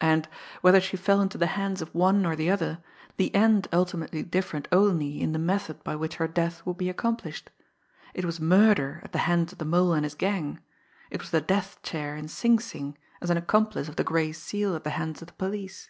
And, 0.00 0.26
whether 0.60 0.80
she 0.80 0.96
fell 0.96 1.20
into 1.20 1.38
the 1.38 1.46
hands 1.54 1.80
of 1.80 1.94
one 1.94 2.26
or 2.26 2.34
the 2.34 2.50
other, 2.50 2.82
the 3.16 3.32
end 3.32 3.68
ultimately 3.72 4.24
differed 4.24 4.66
only 4.72 5.20
in 5.20 5.30
the 5.30 5.38
method 5.38 5.84
by 5.84 5.94
which 5.94 6.16
her 6.16 6.26
death 6.26 6.66
would 6.66 6.76
be 6.76 6.88
accomplished; 6.90 7.48
it 8.12 8.24
was 8.24 8.40
murder 8.40 8.98
at 9.04 9.12
the 9.12 9.18
hands 9.30 9.52
of 9.52 9.58
the 9.58 9.64
Mole 9.64 9.92
and 9.92 10.02
his 10.04 10.16
gang; 10.16 10.58
it 11.12 11.20
was 11.20 11.30
the 11.30 11.40
death 11.40 11.80
chair 11.84 12.16
in 12.16 12.26
Sing 12.26 12.58
Sing 12.58 12.98
as 13.20 13.30
an 13.30 13.36
accomplice 13.36 13.88
of 13.88 13.94
the 13.94 14.02
Gray 14.02 14.32
Seal 14.32 14.74
at 14.74 14.82
the 14.82 14.90
hands 14.98 15.22
of 15.22 15.28
the 15.28 15.34
police. 15.34 15.88